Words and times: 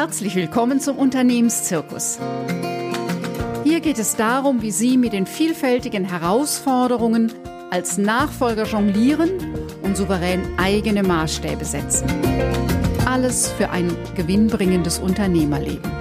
Herzlich 0.00 0.34
willkommen 0.34 0.80
zum 0.80 0.96
Unternehmenszirkus. 0.96 2.18
Hier 3.64 3.80
geht 3.80 3.98
es 3.98 4.16
darum, 4.16 4.62
wie 4.62 4.70
Sie 4.70 4.96
mit 4.96 5.12
den 5.12 5.26
vielfältigen 5.26 6.06
Herausforderungen 6.06 7.30
als 7.70 7.98
Nachfolger 7.98 8.64
jonglieren 8.64 9.28
und 9.82 9.98
souverän 9.98 10.40
eigene 10.56 11.02
Maßstäbe 11.02 11.66
setzen. 11.66 12.08
Alles 13.04 13.52
für 13.52 13.68
ein 13.68 13.94
gewinnbringendes 14.16 15.00
Unternehmerleben. 15.00 15.92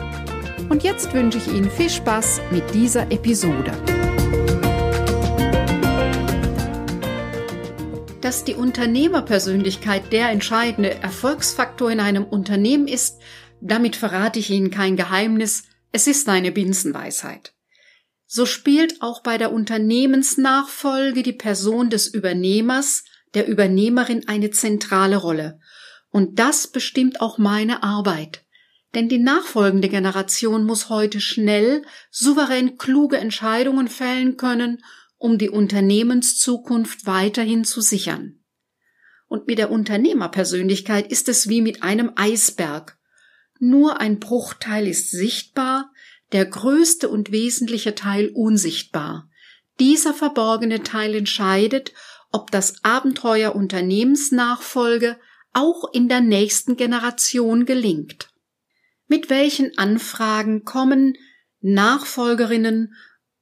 Und 0.70 0.84
jetzt 0.84 1.13
wünsche 1.13 1.39
ich 1.39 1.50
Ihnen 1.50 1.70
viel 1.70 1.89
Spaß 1.89 2.39
mit 2.52 2.73
dieser 2.73 3.11
Episode. 3.11 3.73
Dass 8.21 8.45
die 8.45 8.54
Unternehmerpersönlichkeit 8.54 10.13
der 10.13 10.29
entscheidende 10.29 10.93
Erfolgsfaktor 11.02 11.91
in 11.91 12.00
einem 12.00 12.23
Unternehmen 12.23 12.88
ist, 12.88 13.20
damit 13.62 13.96
verrate 13.96 14.39
ich 14.39 14.49
Ihnen 14.49 14.72
kein 14.72 14.95
Geheimnis, 14.95 15.63
es 15.91 16.08
ist 16.08 16.30
eine 16.30 16.52
Binsenweisheit. 16.52 17.54
So 18.26 18.45
spielt 18.45 19.02
auch 19.02 19.23
bei 19.23 19.40
der 19.40 19.52
Unternehmensnachfolge 19.52 21.23
die 21.23 21.34
Person 21.34 21.90
des 21.90 22.08
Übernehmers, 22.08 23.03
der 23.34 23.48
Übernehmerin 23.48 24.27
eine 24.27 24.52
zentrale 24.52 25.17
Rolle. 25.17 25.59
Und 26.12 26.38
das 26.38 26.67
bestimmt 26.67 27.22
auch 27.22 27.40
meine 27.40 27.81
Arbeit. 27.81 28.45
Denn 28.94 29.09
die 29.09 29.17
nachfolgende 29.17 29.89
Generation 29.89 30.66
muss 30.66 30.89
heute 30.89 31.20
schnell, 31.22 31.84
souverän 32.12 32.78
kluge 32.78 33.17
Entscheidungen 33.17 33.88
fällen 33.88 34.38
können, 34.38 34.84
um 35.17 35.38
die 35.38 35.50
Unternehmenszukunft 35.50 37.08
weiterhin 37.08 37.64
zu 37.64 37.81
sichern. 37.81 38.44
Und 39.28 39.48
mit 39.48 39.58
der 39.58 39.72
Unternehmerpersönlichkeit 39.72 41.12
ist 41.12 41.30
es 41.30 41.50
wie 41.50 41.62
mit 41.62 41.81
einem 41.81 42.12
Eisberg. 42.16 42.98
Nur 43.59 43.99
ein 43.99 44.20
Bruchteil 44.20 44.88
ist 44.88 45.12
sichtbar, 45.12 45.91
der 46.31 46.45
größte 46.45 47.09
und 47.09 47.31
wesentliche 47.31 47.94
Teil 47.94 48.31
unsichtbar. 48.33 49.30
Dieser 49.80 50.14
verborgene 50.14 50.83
Teil 50.83 51.16
entscheidet, 51.16 51.94
ob 52.31 52.52
das 52.52 52.83
Abenteuer 52.83 53.56
Unternehmensnachfolge 53.56 55.17
auch 55.53 55.92
in 55.92 56.08
der 56.08 56.22
nächsten 56.22 56.78
Generation 56.78 57.66
gelingt. 57.66 58.30
Mit 59.08 59.30
welchen 59.30 59.78
Anfragen 59.78 60.64
kommen 60.64 61.17
Nachfolgerinnen 61.61 62.94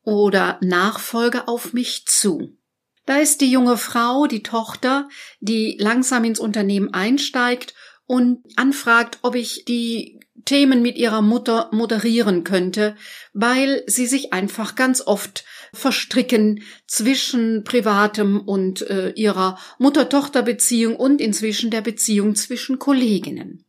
oder 0.03 0.57
Nachfolger 0.61 1.49
auf 1.49 1.73
mich 1.73 2.05
zu? 2.05 2.57
Da 3.05 3.17
ist 3.17 3.41
die 3.41 3.51
junge 3.51 3.77
Frau, 3.77 4.27
die 4.27 4.43
Tochter, 4.43 5.09
die 5.39 5.77
langsam 5.79 6.23
ins 6.23 6.39
Unternehmen 6.39 6.93
einsteigt 6.93 7.73
und 8.07 8.39
anfragt, 8.55 9.19
ob 9.21 9.35
ich 9.35 9.65
die 9.65 10.19
Themen 10.45 10.81
mit 10.81 10.97
ihrer 10.97 11.21
Mutter 11.21 11.69
moderieren 11.73 12.45
könnte, 12.45 12.95
weil 13.33 13.83
sie 13.85 14.07
sich 14.07 14.31
einfach 14.33 14.75
ganz 14.75 15.01
oft 15.05 15.43
verstricken 15.73 16.63
zwischen 16.87 17.65
privatem 17.65 18.39
und 18.39 18.81
äh, 18.89 19.09
ihrer 19.11 19.59
Mutter-Tochter-Beziehung 19.77 20.95
und 20.95 21.19
inzwischen 21.19 21.69
der 21.69 21.81
Beziehung 21.81 22.35
zwischen 22.35 22.79
Kolleginnen. 22.79 23.65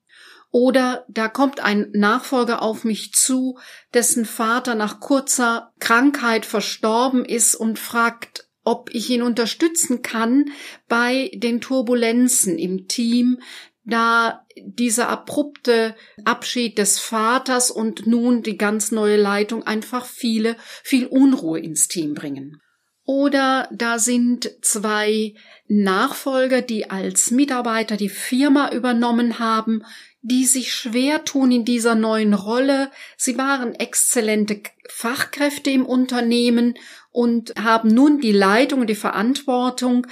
Oder 0.51 1.05
da 1.09 1.29
kommt 1.29 1.61
ein 1.61 1.91
Nachfolger 1.93 2.63
auf 2.63 2.85
mich 2.85 3.13
zu, 3.13 3.59
dessen 3.93 4.25
Vater 4.25 4.75
nach 4.75 5.01
kurzer 5.01 5.73
Krankheit 5.79 6.47
verstorben 6.47 7.25
ist 7.25 7.55
und 7.55 7.79
fragt, 7.79 8.49
ob 8.65 8.91
ich 8.95 9.11
ihn 9.11 9.23
unterstützen 9.23 10.03
kann 10.03 10.51
bei 10.89 11.31
den 11.35 11.61
Turbulenzen 11.61 12.59
im 12.59 12.87
Team, 12.87 13.41
da 13.89 14.45
dieser 14.57 15.09
abrupte 15.09 15.95
Abschied 16.25 16.79
des 16.79 16.99
Vaters 16.99 17.71
und 17.71 18.07
nun 18.07 18.43
die 18.43 18.59
ganz 18.59 18.93
neue 18.93 19.17
Leitung 19.17 19.67
einfach 19.67 20.05
viele, 20.05 20.57
viel 20.83 21.07
Unruhe 21.07 21.59
ins 21.59 21.89
Team 21.89 22.15
bringen. 22.15 22.61
Oder 23.05 23.69
da 23.73 23.99
sind 23.99 24.51
zwei 24.61 25.33
Nachfolger, 25.67 26.61
die 26.61 26.91
als 26.91 27.31
Mitarbeiter 27.31 27.97
die 27.97 28.11
Firma 28.11 28.71
übernommen 28.71 29.39
haben, 29.39 29.83
die 30.21 30.45
sich 30.45 30.75
schwer 30.75 31.25
tun 31.25 31.51
in 31.51 31.65
dieser 31.65 31.95
neuen 31.95 32.35
Rolle. 32.35 32.91
Sie 33.17 33.39
waren 33.39 33.75
exzellente 33.75 34.61
Fachkräfte 34.89 35.71
im 35.71 35.87
Unternehmen 35.87 36.75
und 37.11 37.55
haben 37.59 37.89
nun 37.89 38.21
die 38.21 38.33
Leitung 38.33 38.83
und 38.83 38.91
die 38.91 38.95
Verantwortung, 38.95 40.07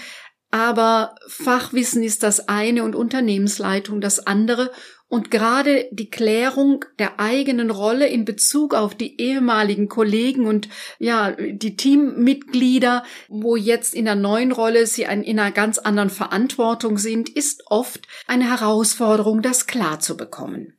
aber 0.51 1.17
Fachwissen 1.27 2.03
ist 2.03 2.23
das 2.23 2.49
eine 2.49 2.85
und 2.85 2.95
Unternehmensleitung 2.95 4.01
das 4.01 4.27
andere. 4.27 4.71
Und 5.09 5.31
gerade 5.31 5.89
die 5.93 6.11
Klärung 6.11 6.85
der 6.99 7.21
eigenen 7.21 7.71
Rolle 7.71 8.09
in 8.09 8.25
Bezug 8.25 8.75
auf 8.75 8.95
die 8.95 9.21
ehemaligen 9.21 9.89
Kollegen 9.89 10.47
und 10.47 10.69
ja, 10.99 11.31
die 11.33 11.77
Teammitglieder, 11.77 13.05
wo 13.29 13.55
jetzt 13.55 13.95
in 13.95 14.05
der 14.05 14.17
neuen 14.17 14.51
Rolle 14.51 14.87
sie 14.87 15.03
in 15.03 15.39
einer 15.39 15.53
ganz 15.53 15.79
anderen 15.79 16.11
Verantwortung 16.11 16.99
sind, 16.99 17.29
ist 17.29 17.63
oft 17.67 18.09
eine 18.27 18.51
Herausforderung, 18.51 19.43
das 19.43 19.69
klar 19.69 20.01
zu 20.01 20.17
bekommen. 20.17 20.77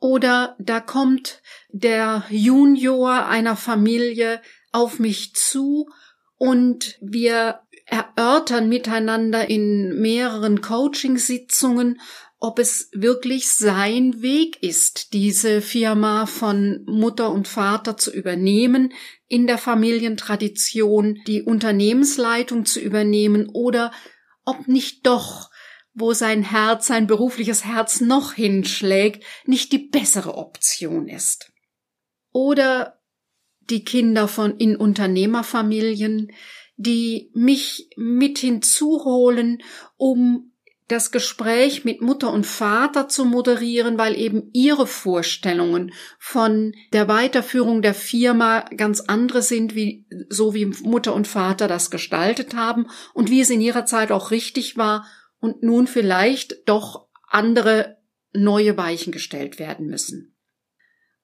Oder 0.00 0.56
da 0.58 0.80
kommt 0.80 1.42
der 1.68 2.24
Junior 2.30 3.26
einer 3.26 3.54
Familie 3.54 4.40
auf 4.72 4.98
mich 4.98 5.36
zu 5.36 5.88
und 6.36 6.98
wir 7.00 7.60
erörtern 7.92 8.70
miteinander 8.70 9.50
in 9.50 10.00
mehreren 10.00 10.62
Coaching-Sitzungen, 10.62 12.00
ob 12.38 12.58
es 12.58 12.88
wirklich 12.92 13.50
sein 13.52 14.22
Weg 14.22 14.62
ist, 14.62 15.12
diese 15.12 15.60
Firma 15.60 16.24
von 16.24 16.84
Mutter 16.86 17.30
und 17.30 17.46
Vater 17.46 17.98
zu 17.98 18.10
übernehmen, 18.10 18.94
in 19.28 19.46
der 19.46 19.58
Familientradition 19.58 21.18
die 21.26 21.42
Unternehmensleitung 21.42 22.64
zu 22.64 22.80
übernehmen 22.80 23.50
oder 23.52 23.92
ob 24.46 24.68
nicht 24.68 25.06
doch, 25.06 25.50
wo 25.92 26.14
sein 26.14 26.42
Herz, 26.42 26.86
sein 26.86 27.06
berufliches 27.06 27.66
Herz 27.66 28.00
noch 28.00 28.32
hinschlägt, 28.32 29.22
nicht 29.44 29.70
die 29.70 29.90
bessere 29.90 30.38
Option 30.38 31.08
ist. 31.08 31.52
Oder 32.32 33.02
die 33.60 33.84
Kinder 33.84 34.28
von 34.28 34.56
in 34.56 34.76
Unternehmerfamilien, 34.76 36.32
die 36.76 37.30
mich 37.34 37.90
mit 37.96 38.38
hinzuholen, 38.38 39.62
um 39.96 40.52
das 40.88 41.10
Gespräch 41.10 41.84
mit 41.84 42.02
Mutter 42.02 42.30
und 42.32 42.46
Vater 42.46 43.08
zu 43.08 43.24
moderieren, 43.24 43.96
weil 43.98 44.16
eben 44.18 44.50
ihre 44.52 44.86
Vorstellungen 44.86 45.92
von 46.18 46.74
der 46.92 47.08
Weiterführung 47.08 47.82
der 47.82 47.94
Firma 47.94 48.60
ganz 48.76 49.00
andere 49.00 49.42
sind, 49.42 49.74
wie 49.74 50.06
so 50.28 50.54
wie 50.54 50.66
Mutter 50.66 51.14
und 51.14 51.26
Vater 51.26 51.66
das 51.66 51.90
gestaltet 51.90 52.54
haben 52.54 52.88
und 53.14 53.30
wie 53.30 53.40
es 53.40 53.50
in 53.50 53.60
ihrer 53.60 53.86
Zeit 53.86 54.12
auch 54.12 54.30
richtig 54.30 54.76
war 54.76 55.06
und 55.40 55.62
nun 55.62 55.86
vielleicht 55.86 56.68
doch 56.68 57.06
andere 57.28 57.96
neue 58.34 58.76
Weichen 58.76 59.12
gestellt 59.12 59.58
werden 59.58 59.86
müssen. 59.86 60.31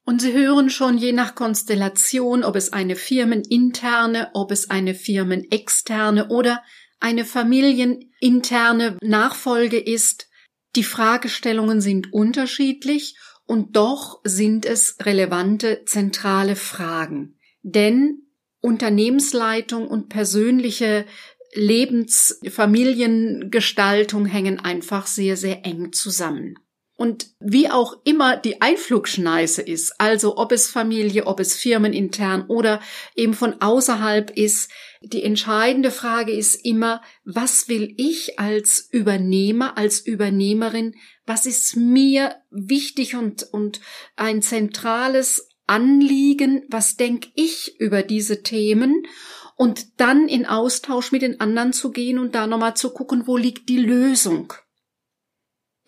Und 0.08 0.22
Sie 0.22 0.32
hören 0.32 0.70
schon 0.70 0.96
je 0.96 1.12
nach 1.12 1.34
Konstellation, 1.34 2.42
ob 2.42 2.56
es 2.56 2.72
eine 2.72 2.96
firmeninterne, 2.96 4.30
ob 4.32 4.50
es 4.52 4.70
eine 4.70 4.94
firmenexterne 4.94 6.28
oder 6.28 6.62
eine 6.98 7.26
familieninterne 7.26 8.96
Nachfolge 9.02 9.78
ist. 9.78 10.30
Die 10.76 10.82
Fragestellungen 10.82 11.82
sind 11.82 12.14
unterschiedlich 12.14 13.18
und 13.44 13.76
doch 13.76 14.22
sind 14.24 14.64
es 14.64 14.96
relevante 15.02 15.84
zentrale 15.84 16.56
Fragen. 16.56 17.36
Denn 17.60 18.22
Unternehmensleitung 18.62 19.86
und 19.86 20.08
persönliche 20.08 21.04
Lebensfamiliengestaltung 21.52 24.24
hängen 24.24 24.58
einfach 24.58 25.06
sehr, 25.06 25.36
sehr 25.36 25.66
eng 25.66 25.92
zusammen. 25.92 26.54
Und 27.00 27.28
wie 27.38 27.70
auch 27.70 27.96
immer 28.02 28.36
die 28.36 28.60
Einflugschneise 28.60 29.62
ist, 29.62 30.00
also 30.00 30.36
ob 30.36 30.50
es 30.50 30.66
Familie, 30.66 31.28
ob 31.28 31.38
es 31.38 31.54
firmenintern 31.54 32.46
oder 32.48 32.80
eben 33.14 33.34
von 33.34 33.60
außerhalb 33.60 34.36
ist, 34.36 34.68
die 35.00 35.22
entscheidende 35.22 35.92
Frage 35.92 36.32
ist 36.32 36.56
immer, 36.56 37.00
was 37.24 37.68
will 37.68 37.94
ich 37.96 38.40
als 38.40 38.88
Übernehmer, 38.90 39.78
als 39.78 40.00
Übernehmerin, 40.00 40.96
was 41.24 41.46
ist 41.46 41.76
mir 41.76 42.34
wichtig 42.50 43.14
und, 43.14 43.44
und 43.44 43.80
ein 44.16 44.42
zentrales 44.42 45.50
Anliegen, 45.68 46.64
was 46.68 46.96
denke 46.96 47.28
ich 47.36 47.78
über 47.78 48.02
diese 48.02 48.42
Themen 48.42 49.06
und 49.54 50.00
dann 50.00 50.26
in 50.26 50.46
Austausch 50.46 51.12
mit 51.12 51.22
den 51.22 51.38
anderen 51.38 51.72
zu 51.72 51.92
gehen 51.92 52.18
und 52.18 52.34
da 52.34 52.48
nochmal 52.48 52.74
zu 52.74 52.90
gucken, 52.90 53.28
wo 53.28 53.36
liegt 53.36 53.68
die 53.68 53.78
Lösung. 53.78 54.52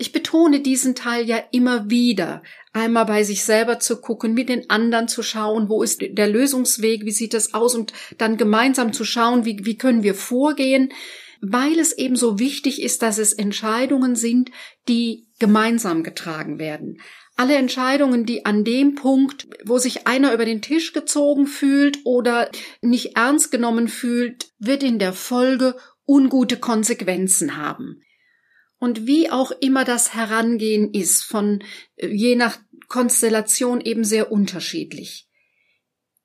Ich 0.00 0.12
betone 0.12 0.60
diesen 0.60 0.94
Teil 0.94 1.28
ja 1.28 1.36
immer 1.52 1.90
wieder, 1.90 2.42
einmal 2.72 3.04
bei 3.04 3.22
sich 3.22 3.44
selber 3.44 3.80
zu 3.80 4.00
gucken, 4.00 4.32
mit 4.32 4.48
den 4.48 4.70
anderen 4.70 5.08
zu 5.08 5.22
schauen, 5.22 5.68
wo 5.68 5.82
ist 5.82 6.00
der 6.00 6.26
Lösungsweg, 6.26 7.04
wie 7.04 7.10
sieht 7.10 7.34
das 7.34 7.52
aus 7.52 7.74
und 7.74 7.92
dann 8.16 8.38
gemeinsam 8.38 8.94
zu 8.94 9.04
schauen, 9.04 9.44
wie, 9.44 9.58
wie 9.66 9.76
können 9.76 10.02
wir 10.02 10.14
vorgehen, 10.14 10.90
weil 11.42 11.78
es 11.78 11.92
eben 11.92 12.16
so 12.16 12.38
wichtig 12.38 12.80
ist, 12.80 13.02
dass 13.02 13.18
es 13.18 13.34
Entscheidungen 13.34 14.16
sind, 14.16 14.50
die 14.88 15.28
gemeinsam 15.38 16.02
getragen 16.02 16.58
werden. 16.58 17.02
Alle 17.36 17.56
Entscheidungen, 17.56 18.24
die 18.24 18.46
an 18.46 18.64
dem 18.64 18.94
Punkt, 18.94 19.48
wo 19.66 19.76
sich 19.76 20.06
einer 20.06 20.32
über 20.32 20.46
den 20.46 20.62
Tisch 20.62 20.94
gezogen 20.94 21.46
fühlt 21.46 21.98
oder 22.04 22.50
nicht 22.80 23.18
ernst 23.18 23.50
genommen 23.50 23.86
fühlt, 23.86 24.48
wird 24.58 24.82
in 24.82 24.98
der 24.98 25.12
Folge 25.12 25.76
ungute 26.06 26.56
Konsequenzen 26.56 27.58
haben. 27.58 28.00
Und 28.80 29.06
wie 29.06 29.30
auch 29.30 29.52
immer 29.60 29.84
das 29.84 30.14
Herangehen 30.14 30.92
ist, 30.92 31.22
von 31.22 31.62
äh, 31.96 32.08
je 32.08 32.34
nach 32.34 32.58
Konstellation 32.88 33.80
eben 33.80 34.02
sehr 34.02 34.32
unterschiedlich. 34.32 35.28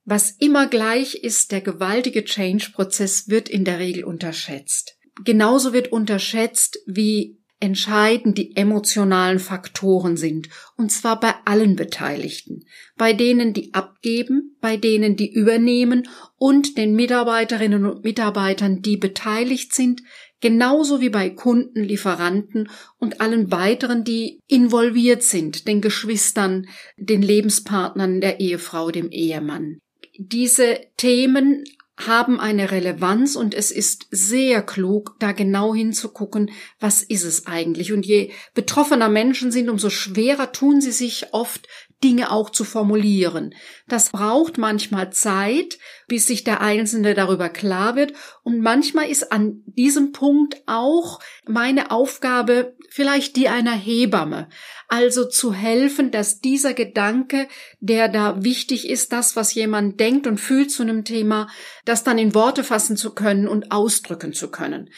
Was 0.06 0.31
immer 0.31 0.68
gleich 0.68 1.16
ist, 1.16 1.52
der 1.52 1.62
gewaltige 1.62 2.24
Change-Prozess 2.25 3.28
wird 3.28 3.50
in 3.50 3.66
der 3.66 3.80
Regel 3.80 4.04
unterschätzt. 4.04 4.98
Genauso 5.24 5.74
wird 5.74 5.92
unterschätzt, 5.92 6.80
wie 6.88 7.40
entscheidend 7.60 8.38
die 8.38 8.56
emotionalen 8.56 9.40
Faktoren 9.40 10.18
sind, 10.18 10.50
und 10.78 10.92
zwar 10.92 11.19
bei 11.19 11.34
allen 11.46 11.75
Beteiligten, 11.75 12.66
bei 12.98 13.13
denen, 13.13 13.54
die 13.54 13.74
abgeben, 13.74 14.57
bei 14.60 14.78
denen, 14.78 15.16
die 15.16 15.31
übernehmen 15.31 16.07
und 16.38 16.78
den 16.78 16.96
Mitarbeiterinnen 16.96 17.86
und 17.86 18.04
Mitarbeitern, 18.04 18.81
die 18.81 18.98
beteiligt 18.98 19.74
sind, 19.74 20.02
genauso 20.41 21.01
wie 21.01 21.09
bei 21.09 21.29
Kunden, 21.29 21.83
Lieferanten 21.83 22.69
und 22.97 23.21
allen 23.21 23.51
weiteren, 23.51 24.03
die 24.03 24.39
involviert 24.47 25.23
sind, 25.23 25.67
den 25.67 25.81
Geschwistern, 25.81 26.67
den 26.97 27.21
Lebenspartnern 27.21 28.21
der 28.21 28.39
Ehefrau, 28.39 28.91
dem 28.91 29.09
Ehemann. 29.09 29.79
Diese 30.17 30.79
Themen 30.97 31.63
haben 31.97 32.39
eine 32.41 32.71
Relevanz 32.71 33.35
und 33.35 33.53
es 33.53 33.71
ist 33.71 34.07
sehr 34.11 34.61
klug, 34.61 35.15
da 35.19 35.31
genau 35.31 35.73
hinzugucken, 35.73 36.51
was 36.79 37.01
ist 37.01 37.23
es 37.23 37.47
eigentlich. 37.47 37.93
Und 37.93 38.05
je 38.05 38.31
betroffener 38.53 39.07
Menschen 39.07 39.51
sind, 39.51 39.69
umso 39.69 39.89
schwerer 39.89 40.51
tun 40.51 40.81
sie 40.81 40.91
sich 40.91 41.27
oft, 41.31 41.67
Dinge 42.03 42.31
auch 42.31 42.50
zu 42.50 42.63
formulieren. 42.63 43.56
Das 43.88 44.09
braucht 44.09 44.57
manchmal 44.57 45.12
Zeit, 45.12 45.80
bis 46.07 46.27
sich 46.27 46.44
der 46.44 46.62
Einzelne 46.62 47.13
darüber 47.13 47.50
klar 47.50 47.95
wird. 47.95 48.13
Und 48.44 48.62
manchmal 48.62 49.09
ist 49.09 49.31
an 49.31 49.63
diesem 49.65 50.12
Punkt 50.12 50.62
auch 50.68 51.19
meine 51.47 51.92
Aufgabe 51.92 52.75
vielleicht 52.89 53.36
die 53.36 53.50
einer 53.50 53.74
Hebamme. 53.74 54.50
Also 54.88 55.25
zu 55.25 55.53
helfen, 55.53 56.12
dass 56.12 56.39
dieser 56.39 56.74
Gedanke, 56.74 57.47
der 57.80 58.07
da 58.07 58.44
wichtig 58.44 58.88
ist, 58.89 59.12
das, 59.12 59.36
was 59.36 59.53
jemand 59.53 60.00
denkt 60.00 60.27
und 60.27 60.39
fühlt 60.39 60.71
zu 60.71 60.83
einem 60.83 61.06
Thema, 61.06 61.47
das 61.86 62.03
dann 62.03 62.18
in 62.18 62.36
Worte 62.36 62.63
fassen 62.63 62.97
zu 62.97 63.15
können 63.15 63.47
und 63.47 63.71
ausdrücken 63.71 64.33
zu 64.33 64.51
können 64.51 64.89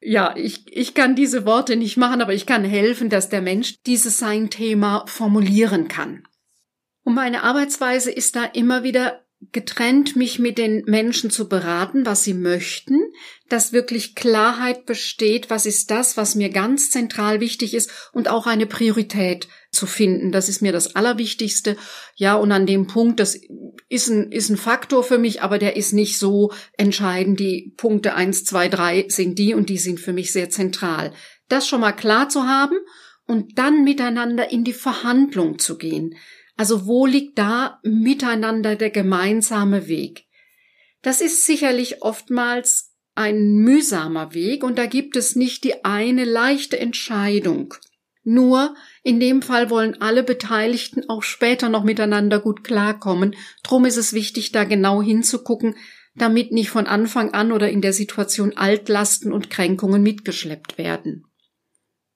ja, 0.00 0.36
ich, 0.36 0.64
ich 0.66 0.94
kann 0.94 1.16
diese 1.16 1.46
Worte 1.46 1.74
nicht 1.74 1.96
machen, 1.96 2.20
aber 2.20 2.32
ich 2.32 2.46
kann 2.46 2.64
helfen, 2.64 3.08
dass 3.08 3.28
der 3.28 3.42
Mensch 3.42 3.76
dieses 3.86 4.18
sein 4.18 4.50
Thema 4.50 5.04
formulieren 5.06 5.88
kann. 5.88 6.22
Und 7.06 7.14
meine 7.14 7.44
Arbeitsweise 7.44 8.10
ist 8.10 8.34
da 8.34 8.42
immer 8.42 8.82
wieder 8.82 9.24
getrennt, 9.52 10.16
mich 10.16 10.40
mit 10.40 10.58
den 10.58 10.82
Menschen 10.86 11.30
zu 11.30 11.48
beraten, 11.48 12.04
was 12.04 12.24
sie 12.24 12.34
möchten, 12.34 12.98
dass 13.48 13.72
wirklich 13.72 14.16
Klarheit 14.16 14.86
besteht, 14.86 15.48
was 15.48 15.66
ist 15.66 15.92
das, 15.92 16.16
was 16.16 16.34
mir 16.34 16.48
ganz 16.48 16.90
zentral 16.90 17.38
wichtig 17.38 17.74
ist 17.74 17.92
und 18.12 18.28
auch 18.28 18.48
eine 18.48 18.66
Priorität 18.66 19.46
zu 19.70 19.86
finden. 19.86 20.32
Das 20.32 20.48
ist 20.48 20.62
mir 20.62 20.72
das 20.72 20.96
Allerwichtigste. 20.96 21.76
Ja, 22.16 22.34
und 22.34 22.50
an 22.50 22.66
dem 22.66 22.88
Punkt, 22.88 23.20
das 23.20 23.38
ist 23.88 24.08
ein, 24.08 24.32
ist 24.32 24.50
ein 24.50 24.56
Faktor 24.56 25.04
für 25.04 25.18
mich, 25.18 25.42
aber 25.42 25.60
der 25.60 25.76
ist 25.76 25.92
nicht 25.92 26.18
so 26.18 26.52
entscheidend. 26.76 27.38
Die 27.38 27.72
Punkte 27.76 28.14
eins, 28.14 28.44
zwei, 28.44 28.68
drei 28.68 29.06
sind 29.10 29.38
die 29.38 29.54
und 29.54 29.68
die 29.68 29.78
sind 29.78 30.00
für 30.00 30.12
mich 30.12 30.32
sehr 30.32 30.50
zentral. 30.50 31.12
Das 31.48 31.68
schon 31.68 31.82
mal 31.82 31.92
klar 31.92 32.28
zu 32.28 32.48
haben 32.48 32.78
und 33.26 33.58
dann 33.58 33.84
miteinander 33.84 34.50
in 34.50 34.64
die 34.64 34.72
Verhandlung 34.72 35.60
zu 35.60 35.78
gehen. 35.78 36.16
Also 36.56 36.86
wo 36.86 37.06
liegt 37.06 37.38
da 37.38 37.80
miteinander 37.82 38.76
der 38.76 38.90
gemeinsame 38.90 39.88
Weg? 39.88 40.24
Das 41.02 41.20
ist 41.20 41.44
sicherlich 41.44 42.02
oftmals 42.02 42.94
ein 43.14 43.56
mühsamer 43.56 44.34
Weg 44.34 44.64
und 44.64 44.76
da 44.76 44.86
gibt 44.86 45.16
es 45.16 45.36
nicht 45.36 45.64
die 45.64 45.84
eine 45.84 46.24
leichte 46.24 46.78
Entscheidung. 46.78 47.74
Nur 48.24 48.74
in 49.04 49.20
dem 49.20 49.40
Fall 49.40 49.70
wollen 49.70 50.00
alle 50.00 50.24
Beteiligten 50.24 51.08
auch 51.08 51.22
später 51.22 51.68
noch 51.68 51.84
miteinander 51.84 52.40
gut 52.40 52.64
klarkommen. 52.64 53.36
Drum 53.62 53.84
ist 53.84 53.96
es 53.96 54.12
wichtig, 54.12 54.50
da 54.50 54.64
genau 54.64 55.00
hinzugucken, 55.00 55.76
damit 56.16 56.50
nicht 56.50 56.70
von 56.70 56.86
Anfang 56.86 57.32
an 57.34 57.52
oder 57.52 57.70
in 57.70 57.82
der 57.82 57.92
Situation 57.92 58.56
Altlasten 58.56 59.32
und 59.32 59.48
Kränkungen 59.48 60.02
mitgeschleppt 60.02 60.76
werden. 60.76 61.24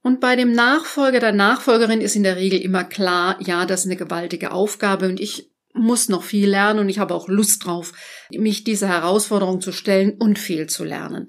Und 0.02 0.20
bei 0.20 0.34
dem 0.34 0.52
Nachfolger 0.52 1.20
der 1.20 1.32
Nachfolgerin 1.32 2.00
ist 2.00 2.16
in 2.16 2.22
der 2.22 2.36
Regel 2.36 2.60
immer 2.60 2.84
klar, 2.84 3.36
ja, 3.40 3.66
das 3.66 3.80
ist 3.80 3.86
eine 3.86 3.96
gewaltige 3.96 4.52
Aufgabe 4.52 5.08
und 5.08 5.20
ich 5.20 5.50
muss 5.72 6.08
noch 6.08 6.22
viel 6.22 6.48
lernen 6.48 6.80
und 6.80 6.88
ich 6.88 6.98
habe 6.98 7.14
auch 7.14 7.28
Lust 7.28 7.64
drauf, 7.64 7.92
mich 8.30 8.64
dieser 8.64 8.88
Herausforderung 8.88 9.60
zu 9.60 9.72
stellen 9.72 10.16
und 10.18 10.38
viel 10.38 10.68
zu 10.68 10.84
lernen. 10.84 11.28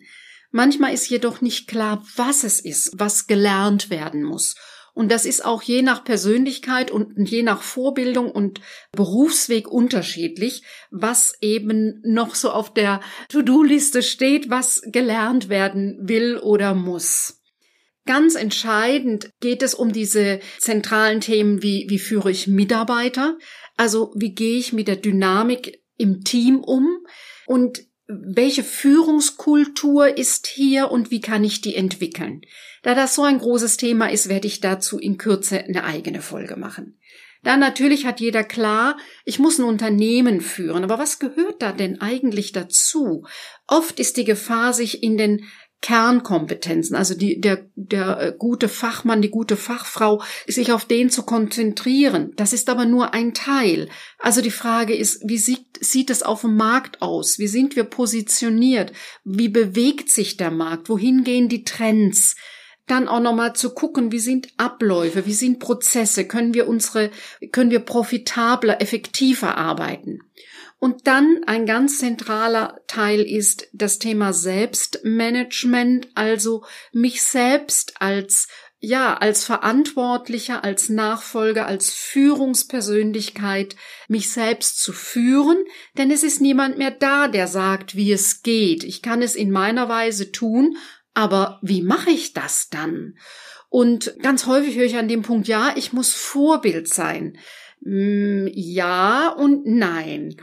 Manchmal 0.52 0.94
ist 0.94 1.10
jedoch 1.10 1.42
nicht 1.42 1.68
klar, 1.68 2.04
was 2.16 2.44
es 2.44 2.60
ist, 2.60 2.92
was 2.96 3.28
gelernt 3.28 3.90
werden 3.90 4.24
muss. 4.24 4.56
Und 4.94 5.10
das 5.10 5.26
ist 5.26 5.46
auch 5.46 5.62
je 5.62 5.82
nach 5.82 6.04
Persönlichkeit 6.04 6.92
und 6.92 7.14
je 7.30 7.44
nach 7.44 7.62
Vorbildung 7.62 8.30
und 8.30 8.60
Berufsweg 8.92 9.70
unterschiedlich, 9.70 10.64
was 10.92 11.34
eben 11.40 12.02
noch 12.04 12.36
so 12.36 12.52
auf 12.52 12.74
der 12.74 13.00
To-Do-Liste 13.30 14.04
steht, 14.04 14.50
was 14.50 14.82
gelernt 14.86 15.48
werden 15.48 15.98
will 16.02 16.38
oder 16.38 16.74
muss. 16.74 17.41
Ganz 18.06 18.36
entscheidend 18.36 19.30
geht 19.42 19.62
es 19.62 19.74
um 19.74 19.94
diese 19.94 20.40
zentralen 20.58 21.22
Themen 21.22 21.62
wie, 21.62 21.86
wie 21.88 22.00
führe 22.00 22.32
ich 22.32 22.48
Mitarbeiter? 22.48 23.38
Also 23.78 24.12
wie 24.16 24.34
gehe 24.34 24.58
ich 24.58 24.74
mit 24.74 24.88
der 24.88 24.96
Dynamik 24.96 25.82
im 25.98 26.24
Team 26.24 26.64
um? 26.64 27.06
Und 27.46 27.86
welche 28.08 28.64
Führungskultur 28.64 30.18
ist 30.18 30.48
hier 30.48 30.92
und 30.92 31.12
wie 31.12 31.22
kann 31.22 31.44
ich 31.44 31.62
die 31.62 31.76
entwickeln? 31.76 32.42
Da 32.82 32.96
das 32.96 33.16
so 33.16 33.24
ein 33.24 33.38
großes 33.38 33.78
Thema 33.78 34.12
ist, 34.12 34.28
werde 34.28 34.48
ich 34.48 34.60
dazu 34.60 34.98
in 34.98 35.18
Kürze 35.18 35.64
eine 35.64 35.84
eigene 35.84 36.22
Folge 36.22 36.58
machen. 36.58 36.98
Da 37.44 37.58
natürlich 37.58 38.06
hat 38.06 38.20
jeder 38.20 38.44
klar, 38.44 38.98
ich 39.26 39.40
muss 39.40 39.58
ein 39.58 39.66
Unternehmen 39.66 40.42
führen, 40.42 40.84
aber 40.84 41.00
was 41.00 41.18
gehört 41.18 41.62
da 41.62 41.72
denn 41.72 42.00
eigentlich 42.00 42.52
dazu? 42.52 43.26
Oft 43.66 44.00
ist 44.00 44.18
die 44.18 44.26
Gefahr, 44.26 44.74
sich 44.74 45.02
in 45.02 45.18
den 45.18 45.46
Kernkompetenzen, 45.82 46.96
also 46.96 47.16
die, 47.16 47.42
der, 47.42 47.66
der 47.76 48.20
äh, 48.20 48.34
gute 48.38 48.70
Fachmann, 48.70 49.24
die 49.24 49.32
gute 49.32 49.58
Fachfrau, 49.58 50.22
sich 50.46 50.72
auf 50.72 50.86
den 50.86 51.10
zu 51.10 51.24
konzentrieren. 51.24 52.34
Das 52.36 52.54
ist 52.54 52.70
aber 52.70 52.86
nur 52.86 53.16
ein 53.16 53.34
Teil. 53.34 53.90
Also 54.20 54.42
die 54.42 54.52
Frage 54.52 54.96
ist, 54.96 55.28
wie 55.28 55.40
sieht, 55.40 55.66
sieht 55.80 56.12
es 56.12 56.22
auf 56.22 56.42
dem 56.42 56.56
Markt 56.56 57.02
aus? 57.02 57.40
Wie 57.40 57.48
sind 57.48 57.76
wir 57.76 57.84
positioniert? 57.84 58.94
Wie 59.24 59.50
bewegt 59.50 60.12
sich 60.12 60.38
der 60.38 60.52
Markt? 60.52 60.88
Wohin 60.88 61.24
gehen 61.24 61.50
die 61.50 61.64
Trends? 61.64 62.36
Dann 62.86 63.08
auch 63.08 63.22
nochmal 63.22 63.54
zu 63.56 63.74
gucken, 63.74 64.12
wie 64.12 64.20
sind 64.20 64.50
Abläufe, 64.58 65.26
wie 65.26 65.34
sind 65.34 65.60
Prozesse? 65.60 66.28
Können 66.28 66.54
wir 66.54 66.68
unsere, 66.68 67.10
können 67.52 67.72
wir 67.72 67.80
profitabler, 67.80 68.82
effektiver 68.82 69.58
arbeiten? 69.58 70.20
Und 70.82 71.06
dann 71.06 71.44
ein 71.46 71.68
ganz 71.68 72.00
zentraler 72.00 72.82
Teil 72.88 73.22
ist 73.22 73.68
das 73.72 74.00
Thema 74.00 74.34
Selbstmanagement, 74.34 76.08
also 76.16 76.66
mich 76.92 77.22
selbst 77.22 78.02
als 78.02 78.48
ja, 78.80 79.14
als 79.16 79.46
Verantwortlicher, 79.46 80.64
als 80.64 80.90
Nachfolger, 80.90 81.68
als 81.68 81.92
Führungspersönlichkeit, 81.92 83.76
mich 84.08 84.32
selbst 84.32 84.80
zu 84.80 84.92
führen, 84.92 85.64
denn 86.00 86.10
es 86.10 86.24
ist 86.24 86.42
niemand 86.42 86.80
mehr 86.80 86.90
da, 86.90 87.28
der 87.28 87.46
sagt, 87.46 87.96
wie 87.96 88.12
es 88.12 88.42
geht. 88.42 88.84
Ich 88.84 89.04
kann 89.04 89.22
es 89.22 89.36
in 89.36 89.52
meiner 89.52 89.88
Weise 89.88 90.32
tun, 90.32 90.78
aber 91.14 91.60
wie 91.62 91.84
mache 91.84 92.10
ich 92.10 92.34
das 92.34 92.70
dann? 92.70 93.20
Und 93.70 94.16
ganz 94.24 94.48
häufig 94.48 94.76
höre 94.76 94.86
ich 94.86 94.98
an 94.98 95.08
dem 95.08 95.22
Punkt, 95.22 95.48
ja, 95.48 95.76
ich 95.76 95.94
muss 95.94 96.12
Vorbild 96.12 96.92
sein. 96.92 97.38
Hm, 97.84 98.50
ja 98.54 99.30
und 99.30 99.66
nein. 99.66 100.36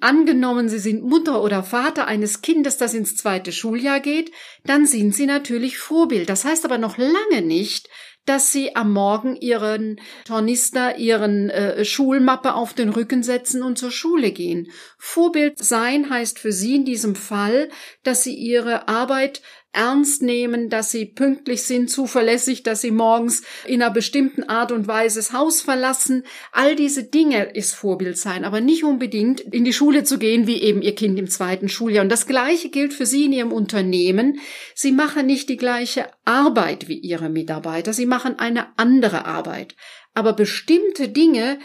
Angenommen, 0.00 0.68
Sie 0.68 0.78
sind 0.78 1.02
Mutter 1.02 1.42
oder 1.42 1.64
Vater 1.64 2.06
eines 2.06 2.40
Kindes, 2.40 2.76
das 2.76 2.94
ins 2.94 3.16
zweite 3.16 3.50
Schuljahr 3.50 4.00
geht, 4.00 4.30
dann 4.64 4.86
sind 4.86 5.14
Sie 5.14 5.26
natürlich 5.26 5.78
Vorbild. 5.78 6.28
Das 6.28 6.44
heißt 6.44 6.64
aber 6.64 6.78
noch 6.78 6.98
lange 6.98 7.42
nicht, 7.42 7.88
dass 8.24 8.52
Sie 8.52 8.76
am 8.76 8.92
Morgen 8.92 9.34
Ihren 9.36 10.00
Tornister, 10.24 10.98
Ihren 10.98 11.50
äh, 11.50 11.84
Schulmappe 11.84 12.54
auf 12.54 12.74
den 12.74 12.90
Rücken 12.90 13.24
setzen 13.24 13.62
und 13.62 13.76
zur 13.76 13.90
Schule 13.90 14.30
gehen. 14.30 14.70
Vorbild 14.98 15.58
sein 15.58 16.08
heißt 16.08 16.38
für 16.38 16.52
Sie 16.52 16.76
in 16.76 16.84
diesem 16.84 17.16
Fall, 17.16 17.68
dass 18.04 18.22
Sie 18.22 18.34
Ihre 18.34 18.86
Arbeit 18.86 19.42
ernst 19.72 20.22
nehmen, 20.22 20.68
dass 20.68 20.90
sie 20.90 21.06
pünktlich 21.06 21.62
sind, 21.62 21.90
zuverlässig, 21.90 22.62
dass 22.62 22.82
sie 22.82 22.90
morgens 22.90 23.42
in 23.66 23.82
einer 23.82 23.92
bestimmten 23.92 24.42
Art 24.44 24.70
und 24.70 24.86
Weise 24.86 25.18
das 25.18 25.32
Haus 25.32 25.62
verlassen. 25.62 26.24
All 26.52 26.76
diese 26.76 27.04
Dinge 27.04 27.44
ist 27.54 27.74
Vorbild 27.74 28.18
sein, 28.18 28.44
aber 28.44 28.60
nicht 28.60 28.84
unbedingt 28.84 29.40
in 29.40 29.64
die 29.64 29.72
Schule 29.72 30.04
zu 30.04 30.18
gehen, 30.18 30.46
wie 30.46 30.60
eben 30.60 30.82
ihr 30.82 30.94
Kind 30.94 31.18
im 31.18 31.28
zweiten 31.28 31.70
Schuljahr. 31.70 32.02
Und 32.02 32.12
das 32.12 32.26
Gleiche 32.26 32.68
gilt 32.68 32.92
für 32.92 33.06
Sie 33.06 33.24
in 33.24 33.32
Ihrem 33.32 33.52
Unternehmen. 33.52 34.40
Sie 34.74 34.92
machen 34.92 35.26
nicht 35.26 35.48
die 35.48 35.56
gleiche 35.56 36.06
Arbeit 36.24 36.88
wie 36.88 36.98
Ihre 36.98 37.30
Mitarbeiter. 37.30 37.94
Sie 37.94 38.06
machen 38.06 38.38
eine 38.38 38.78
andere 38.78 39.24
Arbeit. 39.24 39.74
Aber 40.14 40.34
bestimmte 40.34 41.08
Dinge, 41.08 41.58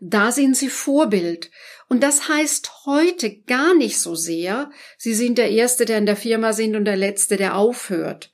da 0.00 0.32
sind 0.32 0.56
Sie 0.56 0.68
Vorbild. 0.68 1.50
Und 1.88 2.02
das 2.02 2.28
heißt 2.28 2.86
heute 2.86 3.40
gar 3.42 3.74
nicht 3.74 3.98
so 3.98 4.14
sehr, 4.14 4.70
Sie 4.98 5.14
sind 5.14 5.38
der 5.38 5.50
Erste, 5.50 5.84
der 5.84 5.98
in 5.98 6.06
der 6.06 6.16
Firma 6.16 6.52
sind 6.52 6.76
und 6.76 6.84
der 6.84 6.96
Letzte, 6.96 7.36
der 7.36 7.56
aufhört. 7.56 8.30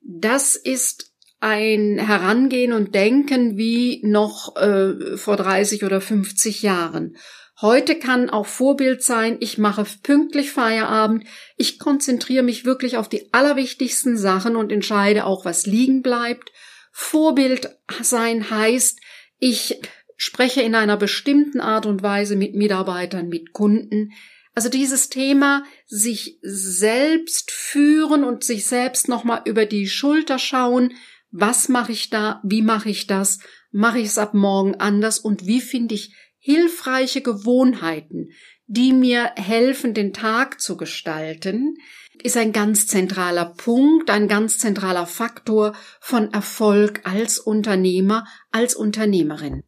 Das 0.00 0.56
ist 0.56 1.12
ein 1.40 1.98
Herangehen 1.98 2.72
und 2.72 2.94
Denken 2.94 3.56
wie 3.56 4.00
noch 4.04 4.56
äh, 4.56 5.16
vor 5.16 5.36
30 5.36 5.84
oder 5.84 6.00
50 6.00 6.62
Jahren. 6.62 7.16
Heute 7.60 7.96
kann 7.96 8.30
auch 8.30 8.46
Vorbild 8.46 9.02
sein, 9.02 9.36
ich 9.40 9.58
mache 9.58 9.84
pünktlich 10.02 10.52
Feierabend, 10.52 11.24
ich 11.56 11.80
konzentriere 11.80 12.44
mich 12.44 12.64
wirklich 12.64 12.96
auf 12.96 13.08
die 13.08 13.32
allerwichtigsten 13.32 14.16
Sachen 14.16 14.54
und 14.54 14.70
entscheide 14.70 15.24
auch, 15.24 15.44
was 15.44 15.66
liegen 15.66 16.02
bleibt. 16.02 16.52
Vorbild 16.92 17.76
sein 18.00 18.50
heißt, 18.50 19.00
ich 19.40 19.80
spreche 20.18 20.60
in 20.60 20.74
einer 20.74 20.98
bestimmten 20.98 21.60
Art 21.60 21.86
und 21.86 22.02
Weise 22.02 22.36
mit 22.36 22.54
Mitarbeitern, 22.54 23.28
mit 23.28 23.54
Kunden. 23.54 24.12
Also 24.54 24.68
dieses 24.68 25.08
Thema, 25.08 25.62
sich 25.86 26.38
selbst 26.42 27.50
führen 27.52 28.24
und 28.24 28.44
sich 28.44 28.66
selbst 28.66 29.08
nochmal 29.08 29.42
über 29.46 29.64
die 29.64 29.86
Schulter 29.86 30.38
schauen, 30.38 30.92
was 31.30 31.68
mache 31.68 31.92
ich 31.92 32.10
da, 32.10 32.42
wie 32.44 32.62
mache 32.62 32.90
ich 32.90 33.06
das, 33.06 33.38
mache 33.70 34.00
ich 34.00 34.06
es 34.06 34.18
ab 34.18 34.34
morgen 34.34 34.74
anders 34.74 35.18
und 35.18 35.46
wie 35.46 35.60
finde 35.60 35.94
ich 35.94 36.12
hilfreiche 36.38 37.20
Gewohnheiten, 37.20 38.30
die 38.66 38.92
mir 38.92 39.32
helfen, 39.36 39.94
den 39.94 40.12
Tag 40.12 40.60
zu 40.60 40.76
gestalten, 40.76 41.76
ist 42.22 42.36
ein 42.36 42.52
ganz 42.52 42.88
zentraler 42.88 43.54
Punkt, 43.56 44.10
ein 44.10 44.26
ganz 44.26 44.58
zentraler 44.58 45.06
Faktor 45.06 45.76
von 46.00 46.32
Erfolg 46.32 47.02
als 47.04 47.38
Unternehmer, 47.38 48.26
als 48.50 48.74
Unternehmerin. 48.74 49.62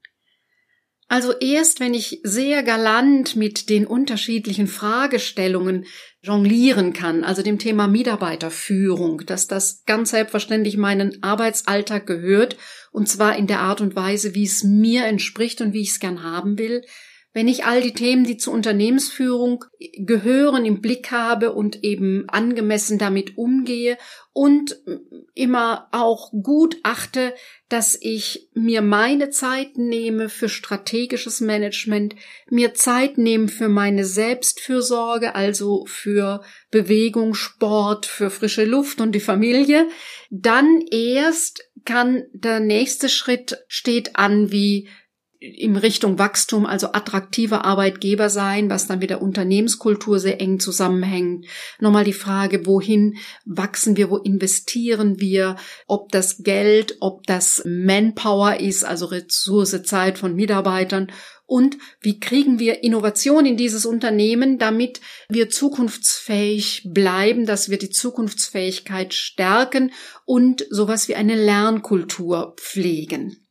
Also 1.11 1.33
erst 1.41 1.81
wenn 1.81 1.93
ich 1.93 2.21
sehr 2.23 2.63
galant 2.63 3.35
mit 3.35 3.69
den 3.69 3.85
unterschiedlichen 3.85 4.69
Fragestellungen 4.69 5.87
jonglieren 6.23 6.93
kann, 6.93 7.25
also 7.25 7.43
dem 7.43 7.59
Thema 7.59 7.89
Mitarbeiterführung, 7.89 9.27
dass 9.27 9.49
das 9.49 9.83
ganz 9.87 10.11
selbstverständlich 10.11 10.77
meinen 10.77 11.21
Arbeitsalltag 11.21 12.07
gehört, 12.07 12.57
und 12.93 13.09
zwar 13.09 13.35
in 13.35 13.49
der 13.49 13.59
Art 13.59 13.81
und 13.81 13.97
Weise, 13.97 14.37
wie 14.37 14.45
es 14.45 14.63
mir 14.63 15.05
entspricht 15.05 15.61
und 15.61 15.73
wie 15.73 15.81
ich 15.81 15.91
es 15.91 15.99
gern 15.99 16.23
haben 16.23 16.59
will, 16.59 16.83
wenn 17.33 17.47
ich 17.47 17.65
all 17.65 17.81
die 17.81 17.95
Themen, 17.95 18.25
die 18.25 18.37
zur 18.37 18.53
Unternehmensführung 18.53 19.65
gehören, 19.99 20.65
im 20.65 20.81
Blick 20.81 21.13
habe 21.13 21.53
und 21.53 21.85
eben 21.85 22.29
angemessen 22.29 22.99
damit 22.99 23.39
umgehe 23.39 23.99
und 24.33 24.77
immer 25.35 25.89
auch 25.93 26.33
gut 26.33 26.77
achte, 26.83 27.35
dass 27.69 27.97
ich 28.01 28.49
mir 28.55 28.83
meine 28.83 29.31
Zeit 29.31 29.77
nehme 29.79 30.29
für 30.29 30.49
strategisches 30.49 31.41
Management, 31.41 32.17
mir 32.49 32.75
Zeit 32.75 33.17
nehme 33.17 33.47
für 33.47 33.69
meine 33.69 34.05
Selbstfürsorge, 34.05 35.37
also 35.37 35.85
für 35.87 36.43
Bewegung, 36.73 37.35
Sport, 37.35 38.07
für 38.07 38.31
frische 38.31 38.65
Luft 38.65 39.01
und 39.01 39.13
die 39.13 39.21
Familie, 39.21 39.89
dann 40.31 40.81
erst 40.91 41.63
kann 41.85 42.25
der 42.33 42.59
nächste 42.59 43.09
Schritt 43.09 43.59
steht 43.69 44.17
an 44.17 44.51
wie 44.51 44.89
in 45.41 45.77
Richtung 45.77 46.19
Wachstum, 46.19 46.67
also 46.67 46.89
attraktiver 46.93 47.65
Arbeitgeber 47.65 48.29
sein, 48.29 48.69
was 48.69 48.87
dann 48.87 48.99
mit 48.99 49.09
der 49.09 49.23
Unternehmenskultur 49.23 50.19
sehr 50.19 50.39
eng 50.39 50.61
zusammenhängt. 50.61 51.47
Nochmal 51.79 52.05
die 52.05 52.13
Frage, 52.13 52.67
wohin 52.67 53.17
wachsen 53.47 53.97
wir, 53.97 54.11
wo 54.11 54.19
investieren 54.19 55.19
wir, 55.19 55.57
ob 55.87 56.13
das 56.13 56.43
Geld, 56.43 56.99
ob 57.01 57.27
das 57.27 57.63
Manpower 57.65 58.61
ist, 58.61 58.85
also 58.85 59.07
Ressource, 59.07 59.83
Zeit 59.83 60.19
von 60.19 60.35
Mitarbeitern 60.35 61.11
und 61.47 61.79
wie 62.01 62.21
kriegen 62.21 62.59
wir 62.59 62.85
Innovation 62.85 63.47
in 63.47 63.57
dieses 63.57 63.87
Unternehmen, 63.87 64.59
damit 64.59 65.01
wir 65.31 65.49
zukunftsfähig 65.49 66.83
bleiben, 66.85 67.47
dass 67.47 67.71
wir 67.71 67.79
die 67.79 67.91
Zukunftsfähigkeit 67.91 69.15
stärken 69.15 69.91
und 70.27 70.67
sowas 70.69 71.09
wie 71.09 71.17
eine 71.17 71.35
Lernkultur 71.35 72.55
pflegen. 72.57 73.50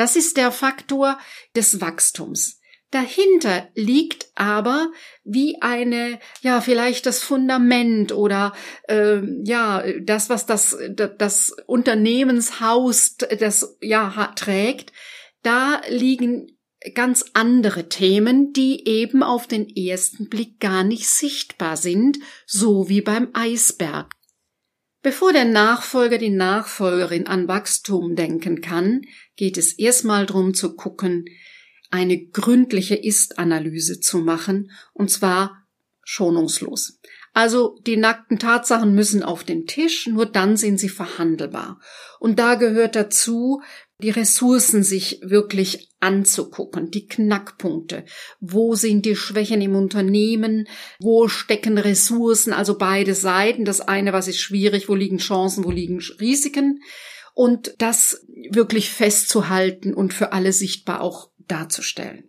Das 0.00 0.16
ist 0.16 0.38
der 0.38 0.50
Faktor 0.50 1.18
des 1.54 1.82
Wachstums. 1.82 2.58
Dahinter 2.90 3.68
liegt 3.74 4.28
aber 4.34 4.90
wie 5.24 5.60
eine, 5.60 6.18
ja, 6.40 6.62
vielleicht 6.62 7.04
das 7.04 7.22
Fundament 7.22 8.10
oder 8.10 8.54
äh, 8.88 9.20
ja, 9.44 9.84
das, 10.00 10.30
was 10.30 10.46
das, 10.46 10.74
das 11.18 11.54
Unternehmenshaus 11.66 13.18
das 13.18 13.76
ja 13.82 14.32
trägt, 14.36 14.94
da 15.42 15.82
liegen 15.90 16.58
ganz 16.94 17.26
andere 17.34 17.90
Themen, 17.90 18.54
die 18.54 18.88
eben 18.88 19.22
auf 19.22 19.46
den 19.46 19.68
ersten 19.68 20.30
Blick 20.30 20.60
gar 20.60 20.82
nicht 20.82 21.10
sichtbar 21.10 21.76
sind, 21.76 22.16
so 22.46 22.88
wie 22.88 23.02
beim 23.02 23.28
Eisberg. 23.34 24.14
Bevor 25.02 25.32
der 25.32 25.46
Nachfolger 25.46 26.18
die 26.18 26.30
Nachfolgerin 26.30 27.26
an 27.26 27.48
Wachstum 27.48 28.16
denken 28.16 28.60
kann, 28.60 29.02
geht 29.34 29.56
es 29.56 29.72
erstmal 29.72 30.26
darum 30.26 30.52
zu 30.52 30.74
gucken, 30.76 31.24
eine 31.90 32.18
gründliche 32.26 32.96
Ist-Analyse 32.96 34.00
zu 34.00 34.18
machen, 34.18 34.70
und 34.92 35.10
zwar 35.10 35.66
schonungslos. 36.04 37.00
Also 37.32 37.78
die 37.86 37.96
nackten 37.96 38.38
Tatsachen 38.38 38.94
müssen 38.94 39.22
auf 39.22 39.44
den 39.44 39.66
Tisch, 39.66 40.06
nur 40.06 40.26
dann 40.26 40.56
sind 40.56 40.78
sie 40.78 40.88
verhandelbar. 40.88 41.80
Und 42.18 42.38
da 42.38 42.56
gehört 42.56 42.96
dazu, 42.96 43.62
die 44.00 44.10
Ressourcen 44.10 44.82
sich 44.82 45.20
wirklich 45.22 45.90
anzugucken, 46.00 46.90
die 46.90 47.06
Knackpunkte. 47.06 48.04
Wo 48.40 48.74
sind 48.74 49.04
die 49.06 49.16
Schwächen 49.16 49.60
im 49.60 49.76
Unternehmen? 49.76 50.66
Wo 50.98 51.28
stecken 51.28 51.78
Ressourcen? 51.78 52.52
Also 52.52 52.78
beide 52.78 53.14
Seiten. 53.14 53.64
Das 53.64 53.80
eine, 53.80 54.12
was 54.12 54.28
ist 54.28 54.40
schwierig? 54.40 54.88
Wo 54.88 54.94
liegen 54.94 55.18
Chancen? 55.18 55.64
Wo 55.64 55.70
liegen 55.70 56.00
Risiken? 56.20 56.80
Und 57.34 57.74
das 57.78 58.26
wirklich 58.50 58.90
festzuhalten 58.90 59.94
und 59.94 60.12
für 60.14 60.32
alle 60.32 60.52
sichtbar 60.52 61.00
auch 61.00 61.30
darzustellen. 61.38 62.24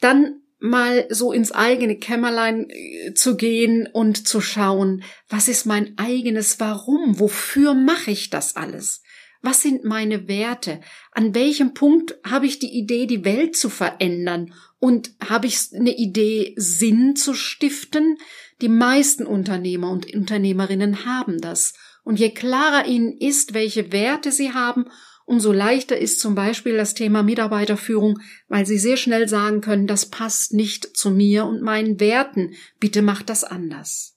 Dann 0.00 0.42
mal 0.58 1.06
so 1.10 1.32
ins 1.32 1.52
eigene 1.52 1.98
Kämmerlein 1.98 2.68
äh, 2.68 3.14
zu 3.14 3.36
gehen 3.36 3.88
und 3.92 4.26
zu 4.26 4.40
schauen, 4.40 5.02
was 5.28 5.48
ist 5.48 5.66
mein 5.66 5.96
eigenes 5.98 6.60
Warum? 6.60 7.18
Wofür 7.18 7.74
mache 7.74 8.10
ich 8.10 8.30
das 8.30 8.56
alles? 8.56 9.02
Was 9.42 9.62
sind 9.62 9.84
meine 9.84 10.28
Werte? 10.28 10.80
An 11.12 11.34
welchem 11.34 11.74
Punkt 11.74 12.16
habe 12.24 12.46
ich 12.46 12.58
die 12.58 12.76
Idee, 12.76 13.06
die 13.06 13.24
Welt 13.24 13.56
zu 13.56 13.68
verändern? 13.68 14.52
Und 14.78 15.12
habe 15.26 15.46
ich 15.46 15.58
eine 15.74 15.96
Idee, 15.96 16.54
Sinn 16.56 17.16
zu 17.16 17.34
stiften? 17.34 18.18
Die 18.60 18.68
meisten 18.68 19.26
Unternehmer 19.26 19.90
und 19.90 20.12
Unternehmerinnen 20.14 21.04
haben 21.04 21.40
das. 21.40 21.74
Und 22.04 22.18
je 22.18 22.30
klarer 22.30 22.86
ihnen 22.86 23.16
ist, 23.18 23.52
welche 23.52 23.92
Werte 23.92 24.32
sie 24.32 24.52
haben, 24.52 24.86
umso 25.26 25.52
leichter 25.52 25.98
ist 25.98 26.20
zum 26.20 26.34
Beispiel 26.34 26.76
das 26.76 26.94
Thema 26.94 27.22
Mitarbeiterführung, 27.22 28.20
weil 28.48 28.64
sie 28.64 28.78
sehr 28.78 28.96
schnell 28.96 29.28
sagen 29.28 29.60
können, 29.60 29.86
das 29.86 30.06
passt 30.06 30.54
nicht 30.54 30.96
zu 30.96 31.10
mir 31.10 31.44
und 31.44 31.62
meinen 31.62 32.00
Werten. 32.00 32.54
Bitte 32.78 33.02
macht 33.02 33.28
das 33.28 33.44
anders. 33.44 34.15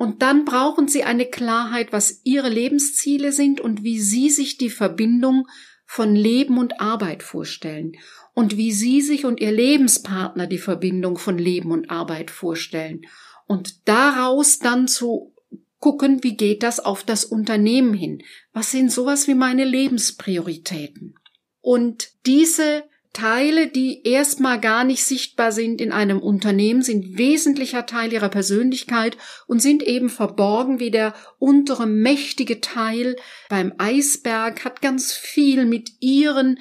Und 0.00 0.22
dann 0.22 0.46
brauchen 0.46 0.88
Sie 0.88 1.04
eine 1.04 1.26
Klarheit, 1.26 1.92
was 1.92 2.22
Ihre 2.24 2.48
Lebensziele 2.48 3.32
sind 3.32 3.60
und 3.60 3.82
wie 3.82 4.00
Sie 4.00 4.30
sich 4.30 4.56
die 4.56 4.70
Verbindung 4.70 5.46
von 5.84 6.16
Leben 6.16 6.56
und 6.56 6.80
Arbeit 6.80 7.22
vorstellen 7.22 7.92
und 8.32 8.56
wie 8.56 8.72
Sie 8.72 9.02
sich 9.02 9.26
und 9.26 9.40
Ihr 9.40 9.52
Lebenspartner 9.52 10.46
die 10.46 10.56
Verbindung 10.56 11.18
von 11.18 11.36
Leben 11.36 11.70
und 11.70 11.90
Arbeit 11.90 12.30
vorstellen 12.30 13.02
und 13.46 13.86
daraus 13.86 14.58
dann 14.58 14.88
zu 14.88 15.34
gucken, 15.80 16.24
wie 16.24 16.34
geht 16.34 16.62
das 16.62 16.80
auf 16.80 17.04
das 17.04 17.26
Unternehmen 17.26 17.92
hin? 17.92 18.22
Was 18.54 18.70
sind 18.70 18.90
sowas 18.90 19.28
wie 19.28 19.34
meine 19.34 19.66
Lebensprioritäten? 19.66 21.14
Und 21.60 22.08
diese 22.24 22.84
Teile, 23.12 23.66
die 23.66 24.02
erstmal 24.04 24.60
gar 24.60 24.84
nicht 24.84 25.04
sichtbar 25.04 25.50
sind 25.50 25.80
in 25.80 25.90
einem 25.90 26.20
Unternehmen, 26.20 26.82
sind 26.82 27.18
wesentlicher 27.18 27.84
Teil 27.84 28.12
ihrer 28.12 28.28
Persönlichkeit 28.28 29.16
und 29.46 29.60
sind 29.60 29.82
eben 29.82 30.08
verborgen 30.08 30.78
wie 30.78 30.92
der 30.92 31.14
untere 31.38 31.86
mächtige 31.86 32.60
Teil 32.60 33.16
beim 33.48 33.72
Eisberg, 33.78 34.64
hat 34.64 34.80
ganz 34.80 35.12
viel 35.12 35.66
mit 35.66 35.90
ihren 35.98 36.60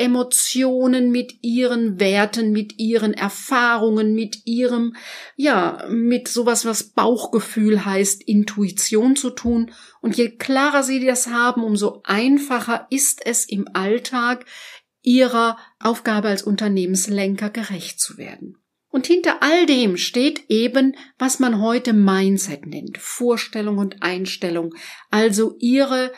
Emotionen, 0.00 1.10
mit 1.10 1.34
ihren 1.42 2.00
Werten, 2.00 2.52
mit 2.52 2.78
ihren 2.78 3.12
Erfahrungen, 3.12 4.14
mit 4.14 4.46
ihrem, 4.46 4.96
ja, 5.36 5.84
mit 5.90 6.26
sowas, 6.26 6.64
was 6.64 6.84
Bauchgefühl 6.84 7.84
heißt, 7.84 8.22
Intuition 8.22 9.14
zu 9.14 9.28
tun. 9.28 9.72
Und 10.00 10.16
je 10.16 10.30
klarer 10.30 10.82
sie 10.84 11.04
das 11.04 11.26
haben, 11.26 11.62
umso 11.62 12.00
einfacher 12.04 12.86
ist 12.88 13.26
es 13.26 13.44
im 13.44 13.68
Alltag, 13.74 14.46
ihrer 15.02 15.58
Aufgabe 15.78 16.28
als 16.28 16.42
Unternehmenslenker 16.42 17.50
gerecht 17.50 18.00
zu 18.00 18.18
werden. 18.18 18.56
Und 18.92 19.06
hinter 19.06 19.42
all 19.42 19.66
dem 19.66 19.96
steht 19.96 20.44
eben, 20.48 20.96
was 21.16 21.38
man 21.38 21.60
heute 21.60 21.92
Mindset 21.92 22.66
nennt, 22.66 22.98
Vorstellung 22.98 23.78
und 23.78 24.02
Einstellung, 24.02 24.74
also 25.10 25.54
ihre 25.60 26.12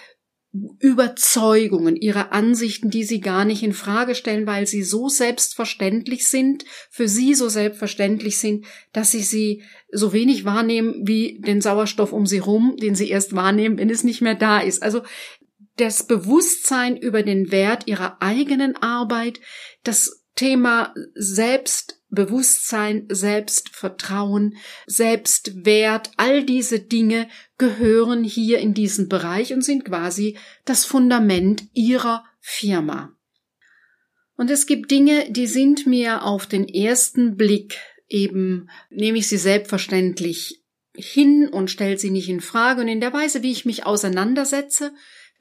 Überzeugungen, 0.80 1.96
ihre 1.96 2.32
Ansichten, 2.32 2.90
die 2.90 3.04
sie 3.04 3.20
gar 3.20 3.46
nicht 3.46 3.62
in 3.62 3.72
Frage 3.72 4.14
stellen, 4.14 4.46
weil 4.46 4.66
sie 4.66 4.82
so 4.82 5.08
selbstverständlich 5.08 6.26
sind, 6.26 6.66
für 6.90 7.08
sie 7.08 7.34
so 7.34 7.48
selbstverständlich 7.48 8.36
sind, 8.36 8.66
dass 8.92 9.10
sie 9.10 9.22
sie 9.22 9.62
so 9.90 10.12
wenig 10.12 10.44
wahrnehmen 10.44 11.06
wie 11.06 11.40
den 11.40 11.62
Sauerstoff 11.62 12.12
um 12.12 12.26
sie 12.26 12.38
rum, 12.38 12.76
den 12.76 12.94
sie 12.94 13.08
erst 13.08 13.34
wahrnehmen, 13.34 13.78
wenn 13.78 13.88
es 13.88 14.04
nicht 14.04 14.20
mehr 14.20 14.34
da 14.34 14.58
ist. 14.58 14.82
Also 14.82 15.02
das 15.76 16.06
Bewusstsein 16.06 16.96
über 16.96 17.22
den 17.22 17.50
Wert 17.50 17.86
ihrer 17.86 18.20
eigenen 18.20 18.76
Arbeit, 18.76 19.40
das 19.84 20.22
Thema 20.34 20.94
Selbstbewusstsein, 21.14 23.06
Selbstvertrauen, 23.10 24.56
Selbstwert, 24.86 26.10
all 26.16 26.44
diese 26.44 26.80
Dinge 26.80 27.28
gehören 27.58 28.24
hier 28.24 28.58
in 28.58 28.74
diesen 28.74 29.08
Bereich 29.08 29.52
und 29.52 29.62
sind 29.62 29.84
quasi 29.84 30.38
das 30.64 30.84
Fundament 30.84 31.64
ihrer 31.74 32.24
Firma. 32.40 33.14
Und 34.36 34.50
es 34.50 34.66
gibt 34.66 34.90
Dinge, 34.90 35.30
die 35.30 35.46
sind 35.46 35.86
mir 35.86 36.24
auf 36.24 36.46
den 36.46 36.66
ersten 36.66 37.36
Blick 37.36 37.78
eben, 38.08 38.68
nehme 38.90 39.18
ich 39.18 39.28
sie 39.28 39.36
selbstverständlich 39.36 40.62
hin 40.94 41.48
und 41.48 41.70
stelle 41.70 41.98
sie 41.98 42.10
nicht 42.10 42.28
in 42.28 42.40
Frage 42.40 42.82
und 42.82 42.88
in 42.88 43.00
der 43.00 43.12
Weise, 43.12 43.42
wie 43.42 43.52
ich 43.52 43.64
mich 43.64 43.86
auseinandersetze, 43.86 44.92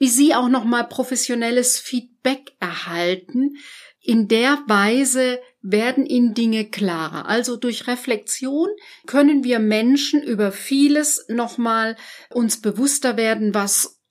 wie 0.01 0.09
Sie 0.09 0.33
auch 0.33 0.49
nochmal 0.49 0.87
professionelles 0.87 1.77
Feedback 1.77 2.53
erhalten, 2.59 3.57
in 3.99 4.27
der 4.27 4.57
Weise 4.65 5.39
werden 5.61 6.07
Ihnen 6.07 6.33
Dinge 6.33 6.65
klarer. 6.65 7.29
Also 7.29 7.55
durch 7.55 7.85
Reflexion 7.85 8.69
können 9.05 9.43
wir 9.43 9.59
Menschen 9.59 10.23
über 10.23 10.51
vieles 10.51 11.25
nochmal 11.27 11.97
uns 12.31 12.61
bewusster 12.61 13.15
werden, 13.15 13.53
was 13.53 14.01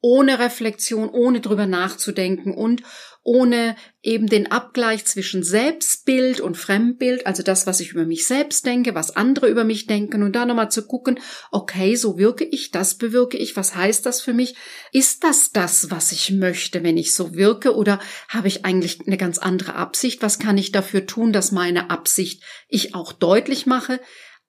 ohne 0.00 0.38
Reflexion, 0.38 1.08
ohne 1.08 1.40
drüber 1.40 1.66
nachzudenken 1.66 2.54
und 2.54 2.84
ohne 3.24 3.76
eben 4.02 4.26
den 4.26 4.50
Abgleich 4.50 5.04
zwischen 5.04 5.44
Selbstbild 5.44 6.40
und 6.40 6.56
Fremdbild, 6.56 7.26
also 7.26 7.42
das, 7.42 7.66
was 7.66 7.78
ich 7.78 7.92
über 7.92 8.04
mich 8.04 8.26
selbst 8.26 8.66
denke, 8.66 8.96
was 8.96 9.14
andere 9.14 9.48
über 9.48 9.62
mich 9.62 9.86
denken 9.86 10.22
und 10.24 10.34
da 10.34 10.44
nochmal 10.44 10.70
zu 10.70 10.86
gucken, 10.86 11.20
okay, 11.52 11.94
so 11.94 12.18
wirke 12.18 12.44
ich, 12.44 12.72
das 12.72 12.96
bewirke 12.96 13.36
ich, 13.36 13.56
was 13.56 13.76
heißt 13.76 14.04
das 14.06 14.20
für 14.20 14.32
mich? 14.32 14.56
Ist 14.90 15.22
das 15.22 15.52
das, 15.52 15.90
was 15.90 16.10
ich 16.10 16.32
möchte, 16.32 16.82
wenn 16.82 16.96
ich 16.96 17.14
so 17.14 17.34
wirke 17.34 17.76
oder 17.76 18.00
habe 18.28 18.48
ich 18.48 18.64
eigentlich 18.64 19.00
eine 19.06 19.16
ganz 19.16 19.38
andere 19.38 19.76
Absicht? 19.76 20.20
Was 20.22 20.40
kann 20.40 20.58
ich 20.58 20.72
dafür 20.72 21.06
tun, 21.06 21.32
dass 21.32 21.52
meine 21.52 21.90
Absicht 21.90 22.42
ich 22.68 22.94
auch 22.94 23.12
deutlich 23.12 23.66
mache? 23.66 24.00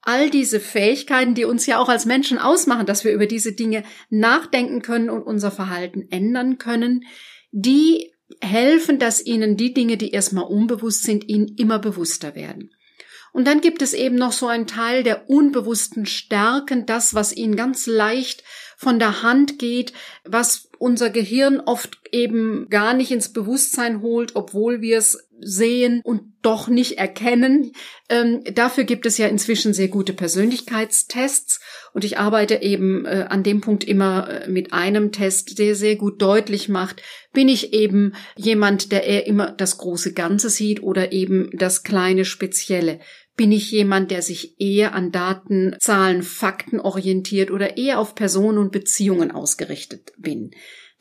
all 0.05 0.29
diese 0.29 0.59
Fähigkeiten, 0.59 1.33
die 1.33 1.45
uns 1.45 1.65
ja 1.65 1.79
auch 1.79 1.87
als 1.87 2.05
Menschen 2.05 2.37
ausmachen, 2.37 2.85
dass 2.85 3.05
wir 3.05 3.13
über 3.13 3.25
diese 3.25 3.53
Dinge 3.53 3.83
nachdenken 4.09 4.81
können 4.81 5.09
und 5.09 5.23
unser 5.23 5.49
Verhalten 5.49 6.07
ändern 6.11 6.57
können, 6.57 7.05
die 7.51 8.12
helfen, 8.41 8.99
dass 8.99 9.25
ihnen 9.25 9.57
die 9.57 9.73
Dinge, 9.73 9.97
die 9.97 10.11
erstmal 10.11 10.45
unbewusst 10.45 11.03
sind, 11.03 11.27
ihnen 11.27 11.55
immer 11.57 11.79
bewusster 11.79 12.35
werden. 12.35 12.73
Und 13.33 13.47
dann 13.47 13.61
gibt 13.61 13.81
es 13.81 13.93
eben 13.93 14.15
noch 14.15 14.31
so 14.31 14.47
einen 14.47 14.67
Teil 14.67 15.03
der 15.03 15.29
unbewussten 15.29 16.05
Stärken, 16.05 16.85
das, 16.85 17.15
was 17.15 17.35
ihnen 17.35 17.55
ganz 17.55 17.87
leicht 17.87 18.43
von 18.83 18.99
der 18.99 19.23
Hand 19.23 19.57
geht, 19.57 19.93
was 20.25 20.69
unser 20.77 21.09
Gehirn 21.09 21.61
oft 21.61 21.97
eben 22.11 22.67
gar 22.69 22.93
nicht 22.93 23.11
ins 23.11 23.31
Bewusstsein 23.31 24.01
holt, 24.01 24.35
obwohl 24.35 24.81
wir 24.81 24.97
es 24.97 25.27
sehen 25.39 26.01
und 26.03 26.21
doch 26.41 26.67
nicht 26.67 26.97
erkennen. 26.97 27.71
Ähm, 28.09 28.43
dafür 28.53 28.83
gibt 28.83 29.05
es 29.05 29.17
ja 29.17 29.27
inzwischen 29.27 29.73
sehr 29.73 29.87
gute 29.87 30.13
Persönlichkeitstests 30.13 31.61
und 31.93 32.03
ich 32.03 32.17
arbeite 32.17 32.61
eben 32.61 33.05
äh, 33.05 33.27
an 33.29 33.43
dem 33.43 33.61
Punkt 33.61 33.83
immer 33.83 34.29
äh, 34.29 34.49
mit 34.49 34.73
einem 34.73 35.11
Test, 35.11 35.57
der 35.57 35.75
sehr 35.75 35.95
gut 35.95 36.21
deutlich 36.21 36.69
macht, 36.69 37.01
bin 37.33 37.47
ich 37.47 37.73
eben 37.73 38.13
jemand, 38.35 38.91
der 38.91 39.05
eher 39.05 39.25
immer 39.25 39.51
das 39.51 39.77
große 39.77 40.13
Ganze 40.13 40.49
sieht 40.49 40.83
oder 40.83 41.11
eben 41.11 41.49
das 41.53 41.83
kleine 41.83 42.25
Spezielle. 42.25 42.99
Bin 43.35 43.51
ich 43.51 43.71
jemand, 43.71 44.11
der 44.11 44.21
sich 44.21 44.59
eher 44.59 44.93
an 44.93 45.11
Daten, 45.11 45.75
Zahlen, 45.79 46.21
Fakten 46.21 46.79
orientiert 46.79 47.49
oder 47.49 47.77
eher 47.77 47.99
auf 47.99 48.13
Personen 48.13 48.59
und 48.59 48.71
Beziehungen 48.71 49.31
ausgerichtet 49.31 50.13
bin? 50.17 50.51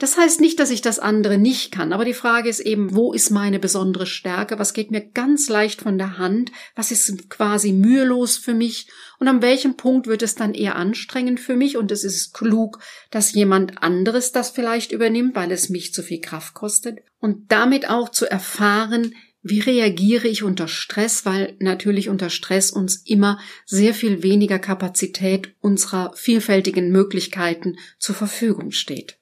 Das 0.03 0.17
heißt 0.17 0.41
nicht, 0.41 0.59
dass 0.59 0.71
ich 0.71 0.83
das 0.83 0.99
andere 0.99 1.39
nicht 1.39 1.71
kann, 1.71 1.93
aber 1.93 2.05
die 2.05 2.13
Frage 2.13 2.49
ist 2.49 2.59
eben, 2.59 2.93
wo 2.93 3.13
ist 3.13 3.31
meine 3.31 3.61
besondere 3.61 4.07
Stärke? 4.07 4.59
Was 4.59 4.73
geht 4.73 4.91
mir 4.91 5.01
ganz 5.01 5.49
leicht 5.49 5.83
von 5.83 5.97
der 5.97 6.19
Hand? 6.19 6.51
Was 6.75 6.91
ist 6.91 7.31
quasi 7.31 7.71
mühelos 7.71 8.37
für 8.37 8.53
mich? 8.53 8.89
Und 9.21 9.29
an 9.29 9.43
welchem 9.43 9.77
Punkt 9.77 10.09
wird 10.09 10.23
es 10.23 10.35
dann 10.35 10.55
eher 10.55 10.75
anstrengend 10.75 11.39
für 11.39 11.55
mich? 11.55 11.77
Und 11.77 11.93
es 11.93 12.03
ist 12.03 12.35
klug, 12.35 12.81
dass 13.13 13.33
jemand 13.33 13.81
anderes 13.83 14.33
das 14.33 14.51
vielleicht 14.51 14.91
übernimmt, 14.91 15.37
weil 15.37 15.53
es 15.53 15.69
mich 15.69 15.95
zu 15.95 16.03
viel 16.03 16.21
Kraft 16.21 16.55
kostet. 16.55 16.99
Und 17.21 17.53
damit 17.53 17.89
auch 17.89 18.09
zu 18.09 18.29
erfahren, 18.29 19.15
wie 19.43 19.61
reagiere 19.61 20.29
ich 20.29 20.43
unter 20.43 20.69
Stress, 20.69 21.27
weil 21.27 21.57
natürlich 21.59 22.09
unter 22.09 22.31
Stress 22.31 22.71
uns 22.71 23.03
immer 23.05 23.41
sehr 23.67 23.93
viel 23.93 24.23
weniger 24.23 24.59
Kapazität 24.59 25.55
unserer 25.61 26.13
vielfältigen 26.15 26.91
Möglichkeiten 26.91 27.77
zur 27.99 28.15
Verfügung 28.15 28.71
steht. 28.71 29.19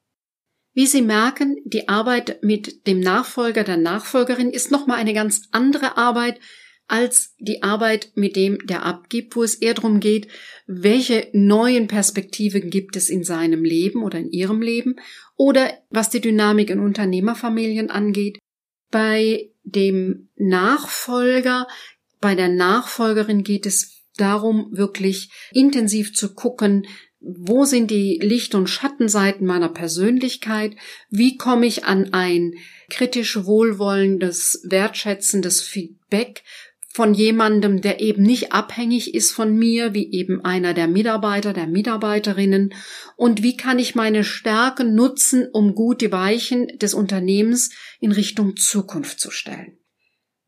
Wie 0.72 0.86
Sie 0.86 1.02
merken, 1.02 1.56
die 1.64 1.88
Arbeit 1.88 2.42
mit 2.42 2.86
dem 2.86 3.00
Nachfolger 3.00 3.64
der 3.64 3.76
Nachfolgerin 3.76 4.50
ist 4.50 4.70
nochmal 4.70 4.98
eine 4.98 5.14
ganz 5.14 5.48
andere 5.50 5.96
Arbeit 5.96 6.38
als 6.86 7.34
die 7.38 7.62
Arbeit 7.62 8.10
mit 8.14 8.34
dem, 8.34 8.58
der 8.66 8.84
abgibt, 8.84 9.36
wo 9.36 9.44
es 9.44 9.54
eher 9.54 9.74
darum 9.74 10.00
geht, 10.00 10.26
welche 10.66 11.28
neuen 11.32 11.86
Perspektiven 11.86 12.68
gibt 12.68 12.96
es 12.96 13.08
in 13.08 13.22
seinem 13.22 13.64
Leben 13.64 14.02
oder 14.02 14.18
in 14.18 14.30
ihrem 14.30 14.60
Leben 14.60 14.96
oder 15.36 15.72
was 15.90 16.10
die 16.10 16.20
Dynamik 16.20 16.68
in 16.68 16.80
Unternehmerfamilien 16.80 17.90
angeht. 17.90 18.38
Bei 18.90 19.50
dem 19.70 20.28
Nachfolger, 20.36 21.66
bei 22.20 22.34
der 22.34 22.48
Nachfolgerin 22.48 23.44
geht 23.44 23.66
es 23.66 24.04
darum, 24.16 24.68
wirklich 24.72 25.30
intensiv 25.52 26.14
zu 26.14 26.34
gucken, 26.34 26.86
wo 27.20 27.64
sind 27.64 27.90
die 27.90 28.18
Licht- 28.22 28.54
und 28.54 28.68
Schattenseiten 28.68 29.46
meiner 29.46 29.68
Persönlichkeit? 29.68 30.74
Wie 31.10 31.36
komme 31.36 31.66
ich 31.66 31.84
an 31.84 32.14
ein 32.14 32.54
kritisch 32.88 33.44
wohlwollendes, 33.44 34.62
wertschätzendes 34.64 35.60
Feedback 35.60 36.42
von 36.92 37.14
jemandem, 37.14 37.80
der 37.80 38.00
eben 38.00 38.22
nicht 38.22 38.52
abhängig 38.52 39.14
ist 39.14 39.32
von 39.32 39.56
mir, 39.56 39.94
wie 39.94 40.12
eben 40.12 40.44
einer 40.44 40.74
der 40.74 40.88
Mitarbeiter, 40.88 41.52
der 41.52 41.68
Mitarbeiterinnen? 41.68 42.74
Und 43.16 43.42
wie 43.42 43.56
kann 43.56 43.78
ich 43.78 43.94
meine 43.94 44.24
Stärken 44.24 44.94
nutzen, 44.94 45.46
um 45.52 45.74
gut 45.74 46.00
die 46.00 46.10
Weichen 46.10 46.66
des 46.78 46.94
Unternehmens 46.94 47.70
in 48.00 48.10
Richtung 48.10 48.56
Zukunft 48.56 49.20
zu 49.20 49.30
stellen? 49.30 49.78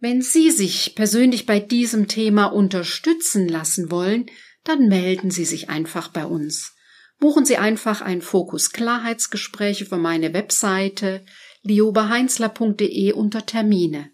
Wenn 0.01 0.21
Sie 0.21 0.51
sich 0.51 0.97
persönlich 0.97 1.47
bei 1.47 1.61
diesem 1.61 2.09
Thema 2.09 2.47
unterstützen 2.47 3.49
lassen 3.49 3.93
wollen, 3.93 4.27
dann 4.65 4.89
melden 4.89 5.31
Sie 5.31 5.45
sich 5.45 5.71
einfach 5.71 6.09
bei 6.09 6.27
uns. 6.27 6.75
Buchen 7.21 7.45
Sie 7.45 7.57
einfach 7.57 8.01
ein 8.01 8.21
Fokus 8.21 8.73
Klarheitsgespräch 8.73 9.81
über 9.81 9.97
meine 9.97 10.35
Webseite 10.35 11.25
liobaheinzler.de 11.63 13.13
unter 13.13 13.47
Termine. 13.47 14.12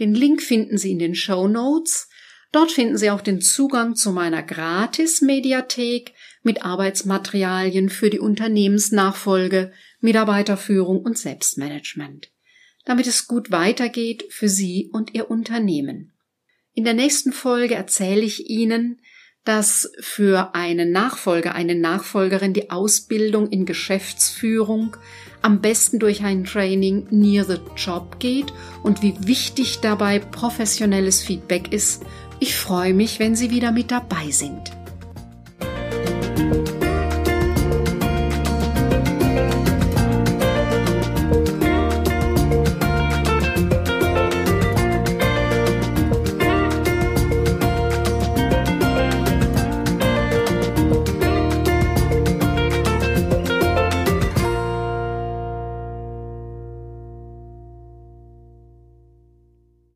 Den 0.00 0.14
Link 0.14 0.42
finden 0.42 0.78
Sie 0.78 0.92
in 0.92 0.98
den 0.98 1.14
Show 1.14 1.48
Notes. 1.48 2.08
Dort 2.52 2.72
finden 2.72 2.96
Sie 2.96 3.10
auch 3.10 3.20
den 3.20 3.40
Zugang 3.40 3.96
zu 3.96 4.12
meiner 4.12 4.42
Gratis-Mediathek 4.42 6.12
mit 6.42 6.64
Arbeitsmaterialien 6.64 7.88
für 7.88 8.10
die 8.10 8.20
Unternehmensnachfolge, 8.20 9.72
Mitarbeiterführung 10.00 11.00
und 11.00 11.18
Selbstmanagement, 11.18 12.30
damit 12.84 13.06
es 13.06 13.26
gut 13.26 13.50
weitergeht 13.50 14.24
für 14.30 14.48
Sie 14.48 14.90
und 14.92 15.14
Ihr 15.14 15.30
Unternehmen. 15.30 16.12
In 16.74 16.84
der 16.84 16.94
nächsten 16.94 17.32
Folge 17.32 17.74
erzähle 17.74 18.22
ich 18.22 18.50
Ihnen, 18.50 19.00
dass 19.44 19.92
für 20.00 20.54
einen 20.54 20.90
Nachfolger, 20.90 21.54
eine 21.54 21.74
Nachfolgerin 21.74 22.54
die 22.54 22.70
Ausbildung 22.70 23.50
in 23.50 23.66
Geschäftsführung 23.66 24.96
am 25.42 25.60
besten 25.60 25.98
durch 25.98 26.24
ein 26.24 26.44
Training 26.44 27.06
near 27.10 27.44
the 27.44 27.58
job 27.76 28.18
geht 28.18 28.52
und 28.82 29.02
wie 29.02 29.14
wichtig 29.20 29.80
dabei 29.80 30.18
professionelles 30.18 31.22
Feedback 31.22 31.72
ist. 31.72 32.02
Ich 32.40 32.56
freue 32.56 32.94
mich, 32.94 33.18
wenn 33.18 33.36
Sie 33.36 33.50
wieder 33.50 33.70
mit 33.70 33.90
dabei 33.90 34.30
sind. 34.30 34.83